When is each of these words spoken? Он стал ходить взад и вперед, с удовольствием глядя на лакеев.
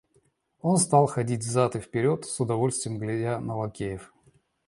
Он 0.61 0.77
стал 0.77 1.05
ходить 1.05 1.41
взад 1.41 1.75
и 1.75 1.79
вперед, 1.79 2.25
с 2.25 2.39
удовольствием 2.39 2.97
глядя 2.97 3.39
на 3.39 3.55
лакеев. 3.55 4.11